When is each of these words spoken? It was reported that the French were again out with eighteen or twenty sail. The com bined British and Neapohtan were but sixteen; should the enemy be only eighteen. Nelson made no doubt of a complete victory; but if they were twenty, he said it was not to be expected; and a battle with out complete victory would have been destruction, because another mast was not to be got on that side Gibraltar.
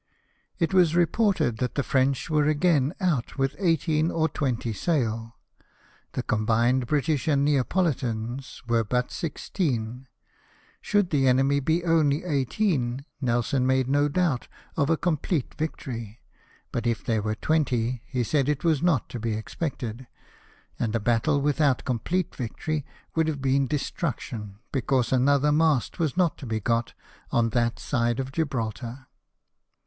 It 0.57 0.73
was 0.73 0.95
reported 0.95 1.57
that 1.57 1.75
the 1.75 1.83
French 1.83 2.27
were 2.27 2.47
again 2.47 2.95
out 2.99 3.37
with 3.37 3.55
eighteen 3.59 4.09
or 4.09 4.27
twenty 4.27 4.73
sail. 4.73 5.37
The 6.13 6.23
com 6.23 6.47
bined 6.47 6.87
British 6.87 7.27
and 7.27 7.45
Neapohtan 7.47 8.43
were 8.67 8.83
but 8.83 9.11
sixteen; 9.11 10.07
should 10.81 11.11
the 11.11 11.27
enemy 11.27 11.59
be 11.59 11.83
only 11.85 12.23
eighteen. 12.23 13.05
Nelson 13.21 13.67
made 13.67 13.87
no 13.87 14.07
doubt 14.07 14.47
of 14.75 14.89
a 14.89 14.97
complete 14.97 15.53
victory; 15.53 16.19
but 16.71 16.87
if 16.87 17.03
they 17.05 17.19
were 17.19 17.35
twenty, 17.35 18.01
he 18.07 18.23
said 18.23 18.49
it 18.49 18.63
was 18.63 18.81
not 18.81 19.07
to 19.09 19.19
be 19.19 19.33
expected; 19.35 20.07
and 20.79 20.95
a 20.95 20.99
battle 20.99 21.39
with 21.39 21.61
out 21.61 21.85
complete 21.85 22.33
victory 22.35 22.87
would 23.13 23.27
have 23.27 23.39
been 23.39 23.67
destruction, 23.67 24.57
because 24.71 25.13
another 25.13 25.51
mast 25.51 25.99
was 25.99 26.17
not 26.17 26.39
to 26.39 26.47
be 26.47 26.59
got 26.59 26.93
on 27.29 27.49
that 27.49 27.77
side 27.77 28.19
Gibraltar. 28.33 29.05